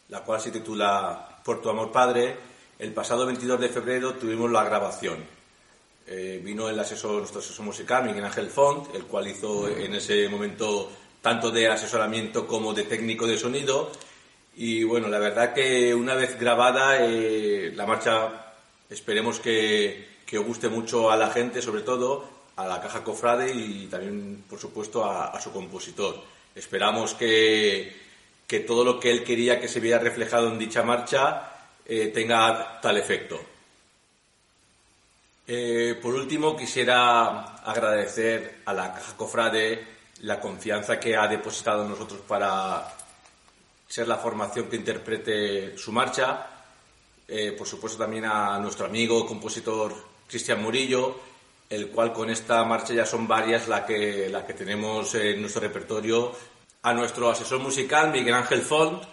la 0.08 0.20
cual 0.20 0.40
se 0.40 0.50
titula 0.50 1.40
Por 1.44 1.60
tu 1.60 1.68
amor 1.70 1.90
padre, 1.90 2.36
el 2.78 2.92
pasado 2.94 3.26
22 3.26 3.60
de 3.60 3.68
febrero 3.68 4.14
tuvimos 4.14 4.50
la 4.50 4.64
grabación 4.64 5.40
eh, 6.12 6.40
vino 6.42 6.68
el 6.68 6.76
asesor, 6.76 7.18
nuestro 7.18 7.38
asesor 7.38 7.64
musical, 7.64 8.04
Miguel 8.04 8.24
Ángel 8.24 8.50
Font, 8.50 8.92
el 8.96 9.04
cual 9.04 9.28
hizo 9.28 9.68
en 9.68 9.94
ese 9.94 10.28
momento 10.28 10.90
tanto 11.22 11.52
de 11.52 11.68
asesoramiento 11.68 12.48
como 12.48 12.74
de 12.74 12.82
técnico 12.82 13.28
de 13.28 13.38
sonido. 13.38 13.92
Y 14.56 14.82
bueno, 14.82 15.06
la 15.06 15.20
verdad 15.20 15.54
que 15.54 15.94
una 15.94 16.16
vez 16.16 16.36
grabada, 16.36 16.96
eh, 16.98 17.72
la 17.76 17.86
marcha 17.86 18.49
esperemos 18.90 19.40
que, 19.40 20.18
que, 20.26 20.38
guste 20.38 20.68
mucho 20.68 21.10
a 21.10 21.16
la 21.16 21.30
gente, 21.30 21.62
sobre 21.62 21.82
todo 21.82 22.28
a 22.56 22.66
la 22.66 22.80
caja 22.80 23.02
cofrade 23.02 23.52
y 23.54 23.86
también, 23.86 24.44
por 24.48 24.58
supuesto, 24.58 25.04
a, 25.04 25.40
su 25.40 25.52
compositor. 25.52 26.22
Esperamos 26.54 27.14
que, 27.14 27.96
que, 28.46 28.60
todo 28.60 28.84
lo 28.84 29.00
que 29.00 29.10
él 29.10 29.24
quería 29.24 29.60
que 29.60 29.68
se 29.68 29.80
viera 29.80 29.98
reflejado 29.98 30.48
en 30.48 30.58
dicha 30.58 30.82
marcha 30.82 31.52
eh, 31.86 32.08
tenga 32.08 32.80
tal 32.80 32.98
efecto. 32.98 33.40
Eh, 35.46 35.98
por 36.00 36.14
último, 36.14 36.56
quisiera 36.56 37.56
agradecer 37.64 38.60
a 38.66 38.72
la 38.72 38.92
Caja 38.92 39.16
Cofrade 39.16 39.84
la 40.22 40.38
confianza 40.38 41.00
que 41.00 41.16
ha 41.16 41.26
depositado 41.26 41.82
en 41.82 41.90
nosotros 41.90 42.20
para 42.20 42.86
ser 43.88 44.06
la 44.06 44.18
formación 44.18 44.68
que 44.68 44.76
interprete 44.76 45.76
su 45.76 45.90
marcha. 45.90 46.46
Eh, 47.32 47.52
por 47.56 47.66
supuesto, 47.66 47.96
también 47.96 48.24
a 48.24 48.58
nuestro 48.58 48.86
amigo 48.86 49.24
compositor 49.24 49.94
Cristian 50.26 50.60
Murillo, 50.60 51.16
el 51.68 51.90
cual 51.90 52.12
con 52.12 52.28
esta 52.28 52.64
marcha 52.64 52.92
ya 52.92 53.06
son 53.06 53.28
varias 53.28 53.68
las 53.68 53.82
que, 53.82 54.28
la 54.28 54.44
que 54.44 54.54
tenemos 54.54 55.14
en 55.14 55.40
nuestro 55.40 55.62
repertorio. 55.62 56.32
A 56.82 56.92
nuestro 56.92 57.30
asesor 57.30 57.60
musical, 57.60 58.10
Miguel 58.10 58.34
Ángel 58.34 58.62
Font, 58.62 59.04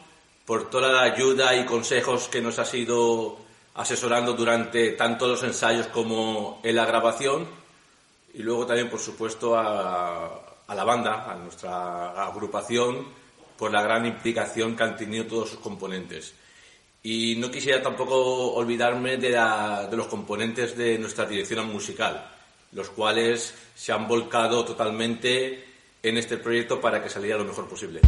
por 0.46 0.68
toda 0.70 0.92
la 0.92 1.04
ayuda 1.04 1.56
y 1.56 1.66
consejos 1.66 2.28
que 2.28 2.42
nos 2.42 2.58
ha 2.58 2.66
sido 2.66 3.38
asesorando 3.76 4.34
durante 4.34 4.94
tanto 4.94 5.28
los 5.28 5.44
ensayos 5.44 5.86
como 5.88 6.60
en 6.64 6.76
la 6.76 6.86
grabación 6.86 7.48
y 8.34 8.44
luego 8.44 8.66
también, 8.66 8.90
por 8.90 9.00
supuesto, 9.00 9.56
a, 9.56 10.42
la 10.68 10.84
banda, 10.84 11.32
a 11.32 11.36
nuestra 11.36 12.12
agrupación, 12.24 13.08
por 13.58 13.72
la 13.72 13.82
gran 13.82 14.06
implicación 14.06 14.76
que 14.76 14.84
han 14.84 14.96
tenido 14.96 15.26
todos 15.26 15.50
sus 15.50 15.60
componentes. 15.60 16.34
Y 17.10 17.38
no 17.38 17.50
quisiera 17.50 17.82
tampoco 17.82 18.52
olvidarme 18.52 19.16
de, 19.16 19.30
de 19.30 19.96
los 19.96 20.08
componentes 20.08 20.76
de 20.76 21.00
nuestra 21.00 21.26
dirección 21.26 21.72
musical, 21.72 22.30
los 22.74 22.90
cuales 22.90 23.56
se 23.74 23.94
han 23.94 24.10
volcado 24.10 24.66
totalmente 24.66 25.64
en 26.04 26.18
este 26.18 26.36
proyecto 26.36 26.82
para 26.82 27.02
que 27.02 27.10
saliera 27.10 27.38
lo 27.38 27.46
mejor 27.46 27.70
posible. 27.70 28.02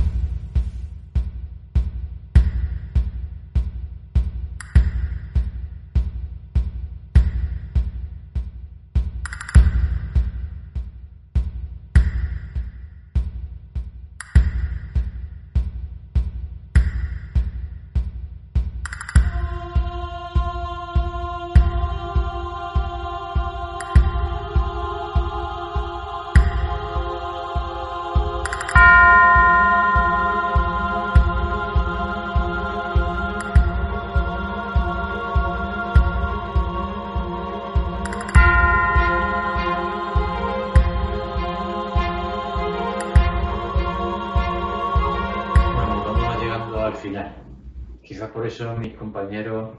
Mis 48.79 48.95
compañeros, 48.95 49.77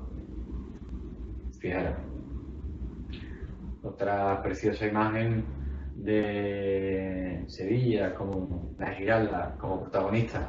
fijaros, 1.58 1.96
otra 3.82 4.40
preciosa 4.42 4.86
imagen 4.86 5.44
de 5.96 7.42
Sevilla 7.48 8.14
como 8.14 8.70
la 8.78 8.92
Giralda 8.92 9.56
como 9.58 9.82
protagonista, 9.82 10.48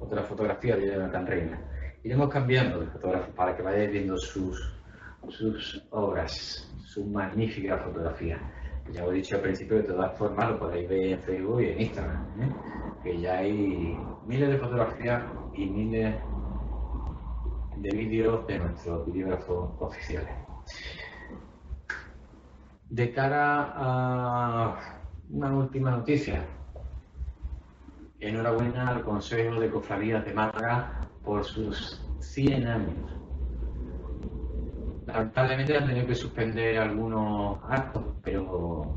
otra 0.00 0.24
fotografía 0.24 0.74
de 0.76 0.88
Jonathan 0.88 1.26
Reina. 1.26 1.60
Iremos 2.02 2.28
cambiando 2.28 2.80
de 2.80 2.86
fotógrafo 2.86 3.30
para 3.32 3.56
que 3.56 3.62
vayáis 3.62 3.92
viendo 3.92 4.18
sus, 4.18 4.74
sus 5.28 5.86
obras, 5.90 6.68
su 6.84 7.04
magnífica 7.04 7.78
fotografía. 7.78 8.40
Ya 8.92 9.04
os 9.04 9.12
he 9.12 9.16
dicho 9.16 9.36
al 9.36 9.42
principio, 9.42 9.76
de 9.76 9.84
todas 9.84 10.18
formas 10.18 10.50
lo 10.50 10.58
podéis 10.58 10.88
ver 10.88 11.12
en 11.12 11.20
Facebook 11.20 11.62
y 11.62 11.68
en 11.68 11.80
Instagram, 11.82 12.26
¿eh? 12.40 12.52
que 13.02 13.20
ya 13.20 13.38
hay 13.38 13.96
miles 14.26 14.48
de 14.48 14.58
fotografías 14.58 15.22
y 15.54 15.66
miles 15.66 16.14
de 16.14 16.35
vídeos 17.76 18.46
de 18.46 18.58
nuestros 18.58 19.06
videógrafos 19.06 19.70
oficiales. 19.80 20.34
De 22.88 23.12
cara 23.12 23.72
a 23.74 24.78
una 25.30 25.52
última 25.52 25.90
noticia, 25.90 26.44
enhorabuena 28.20 28.88
al 28.88 29.02
Consejo 29.02 29.60
de 29.60 29.70
Cofradías 29.70 30.24
de 30.24 30.32
Málaga 30.32 31.08
por 31.24 31.44
sus 31.44 32.00
100 32.20 32.66
años. 32.66 32.94
Lamentablemente 35.06 35.76
han 35.76 35.86
tenido 35.86 36.06
que 36.06 36.14
suspender 36.14 36.78
algunos 36.78 37.58
actos, 37.68 38.02
pero, 38.22 38.96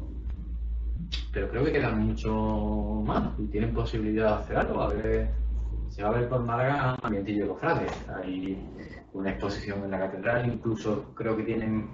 pero 1.32 1.50
creo 1.50 1.66
que 1.66 1.72
quedan 1.72 2.00
mucho 2.00 3.04
más 3.06 3.40
y 3.40 3.46
tienen 3.48 3.74
posibilidad 3.74 4.38
de 4.38 4.44
hacer 4.44 4.58
algo. 4.58 4.82
A 4.82 4.88
ver 4.90 5.49
se 5.90 6.04
va 6.04 6.10
a 6.10 6.14
ver 6.14 6.30
por 6.30 6.42
Málaga 6.42 6.96
ambientillo 7.02 7.44
de 7.44 7.50
cofrades. 7.50 7.92
Hay 8.16 8.58
una 9.14 9.32
exposición 9.32 9.84
en 9.84 9.92
la 9.92 10.00
catedral, 10.00 10.48
incluso 10.48 11.14
creo 11.16 11.36
que 11.36 11.44
tienen 11.44 11.90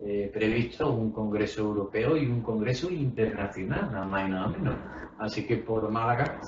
eh, 0.00 0.30
previsto 0.32 0.92
un 0.92 1.10
congreso 1.12 1.62
europeo 1.62 2.16
y 2.16 2.26
un 2.26 2.42
congreso 2.42 2.90
internacional, 2.90 3.90
nada 3.92 4.06
más 4.06 4.28
y 4.28 4.30
nada 4.30 4.48
menos. 4.48 4.76
Así 5.18 5.46
que 5.46 5.56
por 5.56 5.90
Málaga, 5.90 6.40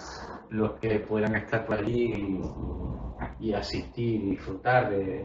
los 0.51 0.73
que 0.73 0.99
puedan 1.01 1.35
estar 1.37 1.65
por 1.65 1.79
allí 1.79 2.41
y, 3.41 3.53
asistir 3.53 4.23
y 4.23 4.31
disfrutar 4.31 4.91
de, 4.91 5.25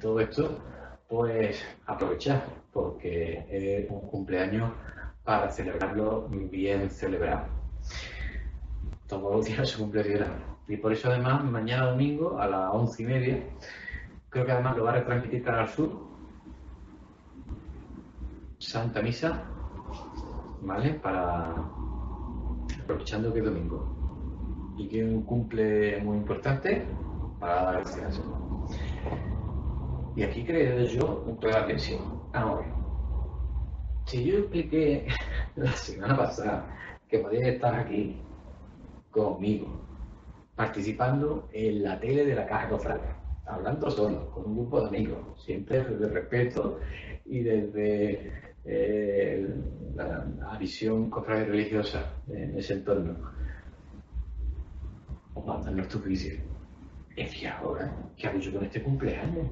todo 0.00 0.18
esto, 0.20 0.58
pues 1.08 1.62
aprovechar, 1.86 2.42
porque 2.72 3.44
es 3.50 3.90
un 3.90 4.00
cumpleaños 4.08 4.72
para 5.22 5.50
celebrarlo 5.50 6.26
bien 6.28 6.88
celebrado. 6.90 7.46
Todos 9.06 9.36
los 9.36 9.44
días 9.44 9.68
se 9.68 9.78
cumple 9.78 10.02
Y 10.70 10.76
por 10.76 10.92
eso 10.92 11.10
además 11.10 11.42
mañana 11.42 11.90
domingo 11.90 12.38
a 12.38 12.46
las 12.46 12.72
once 12.72 13.02
y 13.02 13.06
media, 13.06 13.42
creo 14.28 14.46
que 14.46 14.52
además 14.52 14.76
lo 14.76 14.84
va 14.84 14.90
a 14.90 14.94
retransmitir 14.94 15.42
Canal 15.42 15.68
Sur, 15.68 15.90
Santa 18.58 19.02
Misa, 19.02 19.42
¿vale? 20.62 20.94
Para 20.94 21.56
aprovechando 22.84 23.32
que 23.32 23.40
es 23.40 23.44
domingo 23.44 24.76
y 24.78 24.86
que 24.86 25.02
un 25.02 25.22
cumple 25.22 26.00
muy 26.04 26.18
importante 26.18 26.86
para 27.40 27.62
dar 27.64 27.74
gracias. 27.74 28.22
Y 30.14 30.22
aquí 30.22 30.44
creo 30.44 30.84
yo 30.84 31.24
un 31.26 31.34
poco 31.34 31.48
de 31.48 31.56
atención. 31.56 32.00
Ahora, 32.32 32.72
si 34.04 34.24
yo 34.24 34.38
expliqué 34.38 35.08
la 35.56 35.72
semana 35.72 36.16
pasada 36.16 36.64
que 37.08 37.18
podía 37.18 37.48
estar 37.48 37.74
aquí 37.74 38.22
conmigo, 39.10 39.89
participando 40.60 41.48
en 41.54 41.82
la 41.82 41.98
tele 41.98 42.22
de 42.22 42.34
la 42.34 42.44
Caja 42.44 42.68
Cofrade, 42.68 43.00
hablando 43.46 43.90
solo, 43.90 44.30
con 44.30 44.44
un 44.44 44.56
grupo 44.56 44.82
de 44.82 44.88
amigos, 44.88 45.42
siempre 45.42 45.82
desde 45.82 46.06
respeto 46.08 46.78
y 47.24 47.40
desde 47.40 48.30
eh, 48.66 49.54
la, 49.94 50.58
visión 50.58 51.08
cofrade 51.08 51.46
religiosa 51.46 52.12
en 52.28 52.58
ese 52.58 52.74
entorno. 52.74 53.16
O 55.32 55.62
juicio. 56.04 56.34
Es 57.16 57.34
que 57.34 57.48
ahora, 57.48 57.96
¿qué 58.18 58.26
ha 58.26 58.32
dicho 58.34 58.52
con 58.52 58.62
este 58.62 58.82
cumpleaños? 58.82 59.46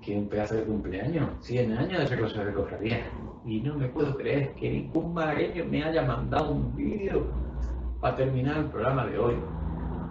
Que 0.00 0.16
un 0.16 0.28
pedazo 0.28 0.54
de 0.54 0.62
cumpleaños, 0.62 1.44
100 1.44 1.72
años 1.72 2.08
de 2.08 2.24
esa 2.24 2.44
de 2.44 2.52
cofradía. 2.52 3.10
Y 3.44 3.60
no 3.62 3.74
me 3.74 3.88
puedo 3.88 4.16
creer 4.16 4.54
que 4.54 4.70
ningún 4.70 5.12
malagueño 5.12 5.64
me 5.64 5.82
haya 5.82 6.02
mandado 6.02 6.52
un 6.52 6.76
vídeo 6.76 7.26
para 8.00 8.14
terminar 8.14 8.58
el 8.58 8.66
programa 8.66 9.06
de 9.06 9.18
hoy 9.18 9.34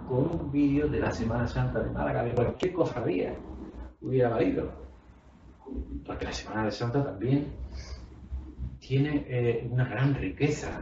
con 0.08 0.18
un 0.18 0.50
vídeo 0.52 0.88
de 0.88 1.00
la 1.00 1.10
Semana 1.10 1.46
Santa 1.46 1.80
de 1.80 1.90
Málaga, 1.90 2.24
de 2.24 2.32
cualquier 2.32 2.72
cofradía 2.72 3.34
hubiera 4.00 4.30
valido. 4.30 4.70
Porque 6.06 6.26
la 6.26 6.32
Semana 6.32 6.70
Santa 6.70 7.04
también 7.04 7.52
tiene 8.78 9.24
eh, 9.28 9.68
una 9.70 9.84
gran 9.84 10.14
riqueza. 10.14 10.80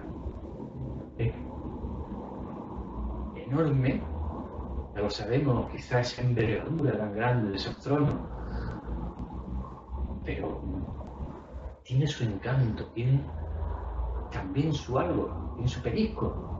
enorme, 3.36 4.02
ya 4.94 5.00
lo 5.00 5.10
sabemos, 5.10 5.70
quizás 5.70 6.12
esa 6.12 6.22
envergadura 6.22 6.98
tan 6.98 7.14
grande 7.14 7.50
de 7.50 7.56
esos 7.56 7.78
tronos, 7.78 8.14
pero 10.24 10.62
tiene 11.84 12.06
su 12.06 12.24
encanto, 12.24 12.86
tiene 12.94 13.20
también 14.32 14.72
su 14.72 14.98
algo, 14.98 15.52
tiene 15.54 15.68
su 15.68 15.80
perisco 15.82 16.53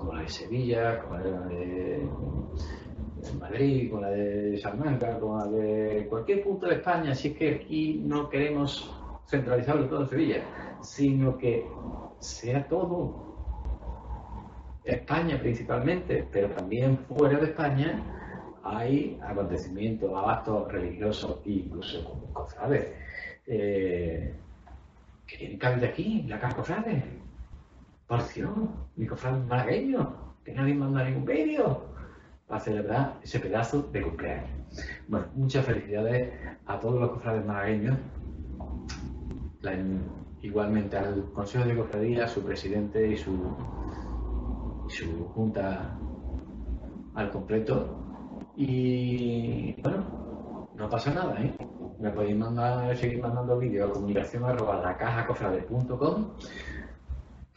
como 0.00 0.14
la 0.14 0.22
de 0.22 0.28
Sevilla, 0.30 0.98
como 1.02 1.18
la 1.18 1.40
de 1.48 2.08
Madrid, 3.38 3.90
como 3.90 4.02
la 4.02 4.10
de 4.10 4.58
Salamanca, 4.58 5.18
como 5.20 5.38
la 5.38 5.46
de 5.46 6.06
cualquier 6.08 6.42
punto 6.42 6.66
de 6.66 6.76
España, 6.76 7.12
así 7.12 7.34
que 7.34 7.56
aquí 7.56 8.00
no 8.02 8.30
queremos 8.30 8.90
centralizarlo 9.26 9.86
todo 9.88 10.02
en 10.02 10.08
Sevilla, 10.08 10.42
sino 10.80 11.36
que 11.36 11.66
sea 12.18 12.66
todo 12.66 13.30
España 14.84 15.38
principalmente, 15.38 16.26
pero 16.32 16.48
también 16.48 16.98
fuera 17.06 17.38
de 17.38 17.46
España 17.46 18.02
hay 18.64 19.18
acontecimientos, 19.22 20.10
abastos 20.16 20.72
religiosos 20.72 21.40
e 21.44 21.50
incluso 21.50 22.26
cofrades. 22.32 22.88
Eh, 23.46 24.34
que 25.26 25.36
tienen 25.36 25.58
cabida 25.58 25.88
aquí, 25.88 26.24
la 26.26 26.40
casa 26.40 26.56
cofrades 28.10 28.34
porción, 28.34 28.70
mi 28.96 29.06
cofrade 29.06 29.40
malagueño, 29.46 30.34
que 30.44 30.52
nadie 30.52 30.74
manda 30.74 31.04
ningún 31.04 31.24
vídeo 31.24 31.86
para 32.48 32.60
celebrar 32.60 33.18
ese 33.22 33.38
pedazo 33.38 33.82
de 33.82 34.02
cumpleaños. 34.02 34.50
Bueno, 35.06 35.26
muchas 35.36 35.64
felicidades 35.64 36.32
a 36.66 36.80
todos 36.80 37.00
los 37.00 37.10
cofrades 37.10 37.46
malagueños, 37.46 37.96
igualmente 40.42 40.96
al 40.98 41.30
Consejo 41.32 41.64
de 41.64 41.76
Cofradía, 41.76 42.26
su 42.26 42.42
presidente 42.42 43.06
y 43.06 43.16
su, 43.16 43.32
su 44.88 45.28
junta 45.34 45.96
al 47.14 47.30
completo. 47.30 47.96
Y 48.56 49.80
bueno, 49.82 50.68
no 50.74 50.88
pasa 50.88 51.14
nada, 51.14 51.40
¿eh? 51.40 51.54
Me 52.00 52.10
podéis 52.10 52.36
mandar, 52.36 52.96
seguir 52.96 53.22
mandando 53.22 53.58
vídeos 53.58 53.90
a 53.90 53.92
comunicación 53.92 54.44
arroba 54.44 54.96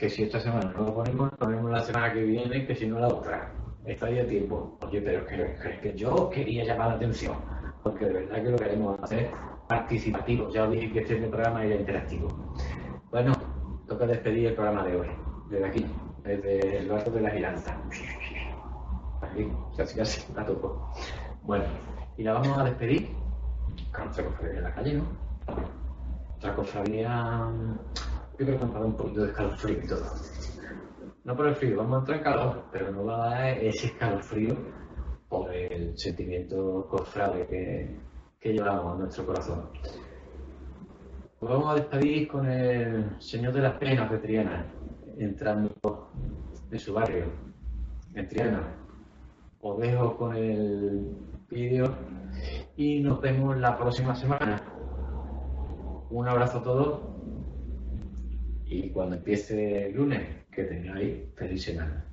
que 0.04 0.10
si 0.10 0.24
esta 0.24 0.38
semana 0.38 0.70
no 0.76 0.84
lo 0.84 0.94
ponemos, 0.94 1.32
lo 1.32 1.38
ponemos 1.38 1.72
la 1.72 1.80
semana 1.80 2.12
que 2.12 2.24
viene, 2.24 2.68
que 2.68 2.76
si 2.76 2.88
no 2.88 3.00
la 3.00 3.08
otra. 3.08 3.50
Está 3.86 4.08
ahí 4.08 4.20
a 4.20 4.28
tiempo. 4.28 4.78
Oye, 4.82 5.02
pero 5.02 5.26
que, 5.26 5.80
que, 5.82 5.94
yo 5.96 6.30
quería 6.30 6.66
llamar 6.66 6.90
la 6.90 6.94
atención, 6.96 7.38
porque 7.82 8.08
de 8.08 8.14
verdad 8.16 8.44
que 8.44 8.50
lo 8.50 8.58
queremos 8.58 9.00
hacer 9.02 9.32
participativo. 9.66 10.50
Ya 10.50 10.66
os 10.66 10.72
dije 10.72 10.92
que 10.92 11.00
este 11.00 11.16
programa 11.16 11.64
era 11.64 11.76
interactivo. 11.76 12.28
Bueno, 13.12 13.32
toca 13.88 14.06
despedir 14.06 14.48
el 14.48 14.56
programa 14.56 14.84
de 14.84 14.98
hoy, 14.98 15.08
desde 15.50 15.66
aquí, 15.68 15.86
desde 16.24 16.80
el 16.80 16.90
barco 16.90 17.10
de 17.10 17.22
la 17.22 17.30
giranza. 17.30 17.78
Aquí, 19.22 19.48
casi 19.78 19.96
casi, 19.96 20.34
la 20.34 20.46
toco. 20.46 20.92
Bueno, 21.44 21.64
y 22.18 22.24
la 22.24 22.34
vamos 22.34 22.58
a 22.58 22.66
despedir 22.66 23.08
otra 23.90 24.26
cofradía 24.26 24.58
en 24.58 24.64
la 24.64 24.76
calle, 24.76 24.94
¿no? 24.96 25.06
Otra 26.36 26.56
cofradía 26.56 27.50
yo 28.38 28.46
creo 28.46 28.60
que 28.60 28.66
me 28.66 28.72
va 28.72 28.78
a 28.78 28.80
dar 28.80 28.88
un 28.88 28.98
poquito 28.98 29.22
de 29.22 29.30
escalofrío 29.30 29.78
y 29.84 29.88
todo. 29.88 30.06
No 31.24 31.36
por 31.36 31.48
el 31.48 31.56
frío, 31.56 31.78
vamos 31.78 31.96
a 31.96 32.00
entrar 32.00 32.18
en 32.18 32.24
calor, 32.24 32.64
pero 32.72 32.92
no 32.92 33.06
va 33.06 33.16
a 33.16 33.30
dar 33.30 33.58
ese 33.60 33.88
escalofrío 33.88 34.56
por 35.30 35.54
el 35.54 35.98
sentimiento 35.98 36.88
cofrade 36.90 37.46
que, 37.48 38.00
que 38.40 38.54
llevamos 38.54 38.94
en 38.94 39.00
nuestro 39.02 39.26
corazón. 39.26 39.70
Pues 41.40 41.52
vamos 41.52 41.72
a 41.72 41.76
despedir 41.76 42.28
con 42.28 42.50
el 42.50 43.22
Señor 43.22 43.54
de 43.54 43.62
las 43.62 43.78
Penas 43.78 44.10
de 44.10 44.18
Triana, 44.18 44.66
entrando 45.18 46.10
en 46.72 46.80
su 46.80 46.94
barrio, 46.94 47.26
en 48.16 48.28
Triana. 48.28 48.76
Os 49.62 49.80
dejo 49.80 50.18
con 50.18 50.36
el 50.36 51.16
vídeo 51.50 51.96
y 52.76 53.00
nos 53.02 53.22
vemos 53.22 53.58
la 53.58 53.78
próxima 53.78 54.16
semana. 54.16 54.62
Un 56.10 56.28
abrazo 56.28 56.58
a 56.58 56.64
todos 56.64 57.13
y 58.74 58.90
cuando 58.90 59.16
empiece 59.16 59.86
el 59.88 59.96
lunes, 59.96 60.22
que 60.52 60.64
tengáis 60.64 61.18
feliz 61.36 61.64
semana. 61.64 62.04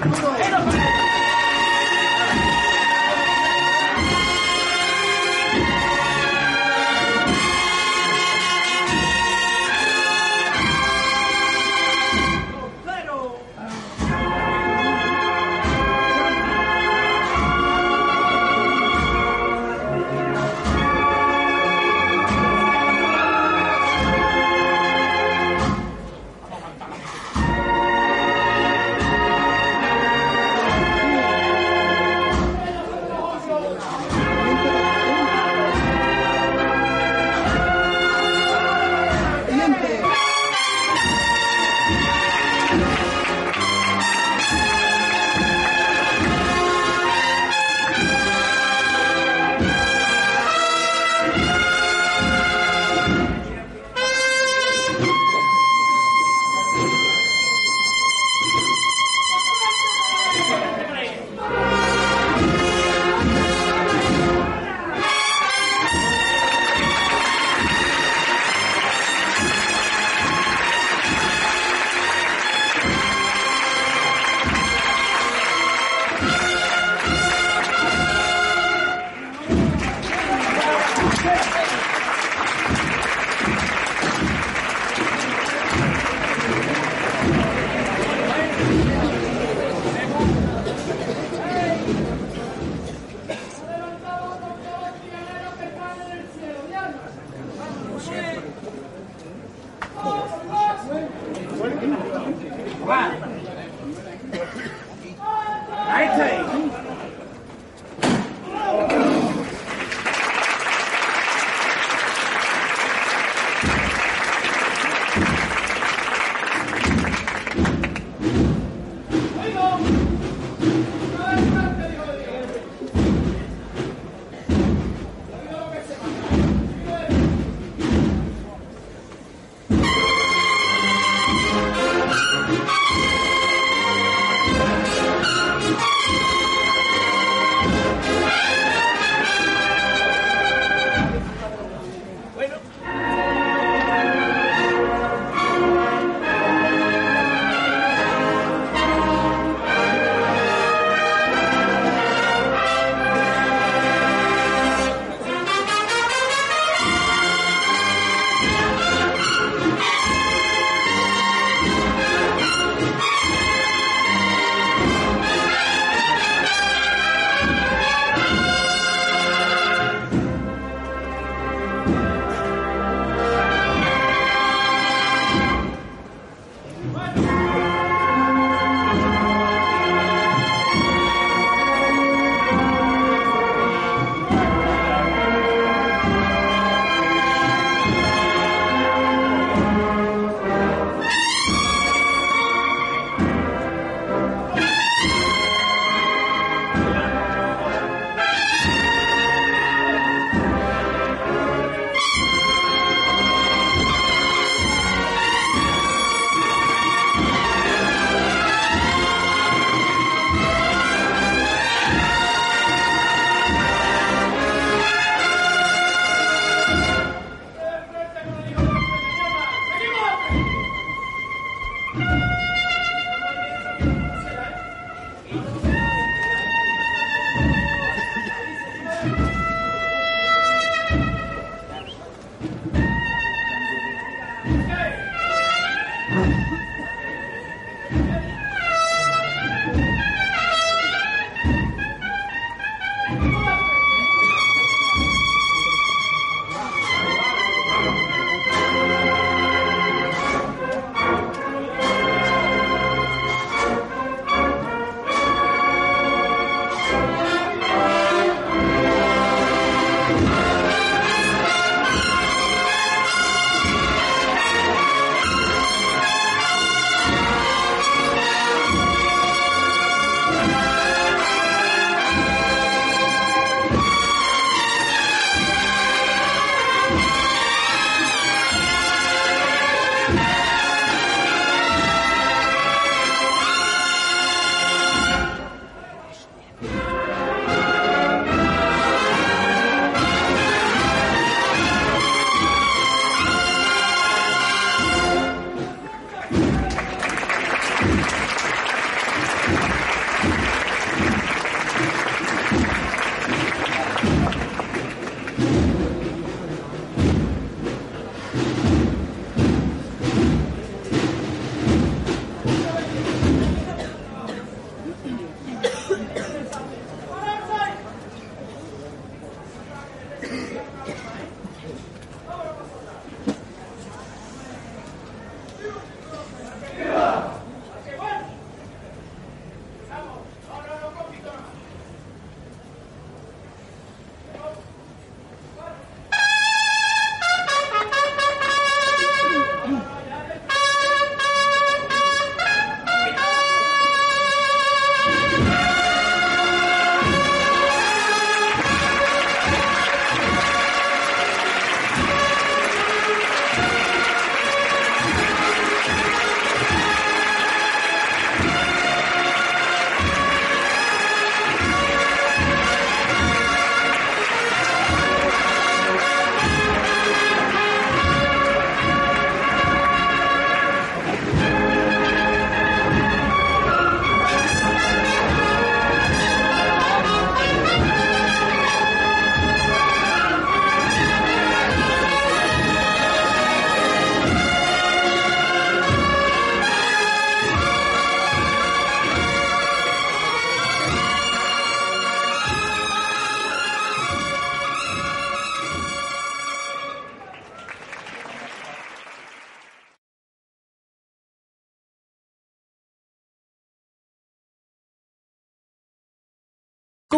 Come 0.00 0.14
on. 0.14 0.39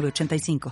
906985. 0.00 0.58